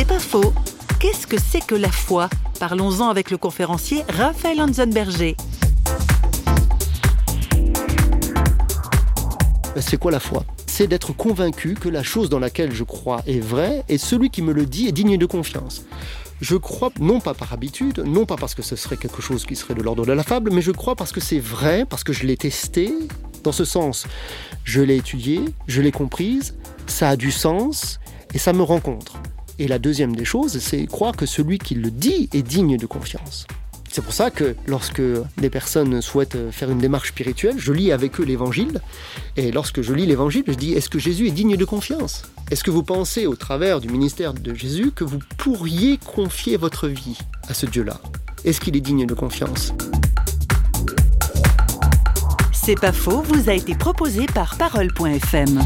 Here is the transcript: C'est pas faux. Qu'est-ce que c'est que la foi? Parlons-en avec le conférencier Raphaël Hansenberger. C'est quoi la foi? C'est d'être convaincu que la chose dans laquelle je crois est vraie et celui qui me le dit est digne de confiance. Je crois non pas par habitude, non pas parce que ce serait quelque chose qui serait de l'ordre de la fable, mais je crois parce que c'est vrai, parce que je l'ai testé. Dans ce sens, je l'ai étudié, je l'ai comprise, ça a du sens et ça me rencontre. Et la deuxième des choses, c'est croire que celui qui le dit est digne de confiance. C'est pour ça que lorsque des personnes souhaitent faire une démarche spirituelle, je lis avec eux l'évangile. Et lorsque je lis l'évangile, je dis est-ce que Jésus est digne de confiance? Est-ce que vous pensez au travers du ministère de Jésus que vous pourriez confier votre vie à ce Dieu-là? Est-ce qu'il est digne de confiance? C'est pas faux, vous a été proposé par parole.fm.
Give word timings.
C'est 0.00 0.06
pas 0.06 0.18
faux. 0.18 0.54
Qu'est-ce 0.98 1.26
que 1.26 1.36
c'est 1.38 1.60
que 1.60 1.74
la 1.74 1.92
foi? 1.92 2.30
Parlons-en 2.58 3.10
avec 3.10 3.30
le 3.30 3.36
conférencier 3.36 4.02
Raphaël 4.08 4.58
Hansenberger. 4.62 5.36
C'est 9.76 9.98
quoi 9.98 10.10
la 10.10 10.18
foi? 10.18 10.46
C'est 10.66 10.86
d'être 10.86 11.12
convaincu 11.12 11.74
que 11.74 11.90
la 11.90 12.02
chose 12.02 12.30
dans 12.30 12.38
laquelle 12.38 12.72
je 12.72 12.82
crois 12.82 13.20
est 13.26 13.40
vraie 13.40 13.84
et 13.90 13.98
celui 13.98 14.30
qui 14.30 14.40
me 14.40 14.54
le 14.54 14.64
dit 14.64 14.88
est 14.88 14.92
digne 14.92 15.18
de 15.18 15.26
confiance. 15.26 15.84
Je 16.40 16.56
crois 16.56 16.92
non 16.98 17.20
pas 17.20 17.34
par 17.34 17.52
habitude, 17.52 17.98
non 17.98 18.24
pas 18.24 18.36
parce 18.36 18.54
que 18.54 18.62
ce 18.62 18.76
serait 18.76 18.96
quelque 18.96 19.20
chose 19.20 19.44
qui 19.44 19.54
serait 19.54 19.74
de 19.74 19.82
l'ordre 19.82 20.06
de 20.06 20.12
la 20.12 20.22
fable, 20.22 20.50
mais 20.50 20.62
je 20.62 20.72
crois 20.72 20.96
parce 20.96 21.12
que 21.12 21.20
c'est 21.20 21.40
vrai, 21.40 21.84
parce 21.84 22.04
que 22.04 22.14
je 22.14 22.24
l'ai 22.24 22.38
testé. 22.38 22.90
Dans 23.44 23.52
ce 23.52 23.66
sens, 23.66 24.06
je 24.64 24.80
l'ai 24.80 24.96
étudié, 24.96 25.42
je 25.66 25.82
l'ai 25.82 25.92
comprise, 25.92 26.54
ça 26.86 27.10
a 27.10 27.16
du 27.16 27.30
sens 27.30 28.00
et 28.32 28.38
ça 28.38 28.54
me 28.54 28.62
rencontre. 28.62 29.20
Et 29.60 29.68
la 29.68 29.78
deuxième 29.78 30.16
des 30.16 30.24
choses, 30.24 30.58
c'est 30.58 30.86
croire 30.86 31.14
que 31.14 31.26
celui 31.26 31.58
qui 31.58 31.74
le 31.74 31.90
dit 31.90 32.30
est 32.32 32.40
digne 32.40 32.78
de 32.78 32.86
confiance. 32.86 33.46
C'est 33.90 34.00
pour 34.02 34.14
ça 34.14 34.30
que 34.30 34.56
lorsque 34.66 35.02
des 35.36 35.50
personnes 35.50 36.00
souhaitent 36.00 36.50
faire 36.50 36.70
une 36.70 36.78
démarche 36.78 37.10
spirituelle, 37.10 37.56
je 37.58 37.70
lis 37.70 37.92
avec 37.92 38.20
eux 38.20 38.24
l'évangile. 38.24 38.80
Et 39.36 39.52
lorsque 39.52 39.82
je 39.82 39.92
lis 39.92 40.06
l'évangile, 40.06 40.44
je 40.46 40.54
dis 40.54 40.72
est-ce 40.72 40.88
que 40.88 40.98
Jésus 40.98 41.26
est 41.26 41.32
digne 41.32 41.58
de 41.58 41.64
confiance? 41.66 42.22
Est-ce 42.50 42.64
que 42.64 42.70
vous 42.70 42.82
pensez 42.82 43.26
au 43.26 43.36
travers 43.36 43.82
du 43.82 43.90
ministère 43.90 44.32
de 44.32 44.54
Jésus 44.54 44.92
que 44.92 45.04
vous 45.04 45.18
pourriez 45.36 45.98
confier 45.98 46.56
votre 46.56 46.88
vie 46.88 47.18
à 47.46 47.52
ce 47.52 47.66
Dieu-là? 47.66 48.00
Est-ce 48.46 48.62
qu'il 48.62 48.76
est 48.76 48.80
digne 48.80 49.04
de 49.04 49.14
confiance? 49.14 49.74
C'est 52.54 52.80
pas 52.80 52.92
faux, 52.92 53.20
vous 53.20 53.50
a 53.50 53.52
été 53.52 53.74
proposé 53.74 54.24
par 54.24 54.56
parole.fm. 54.56 55.60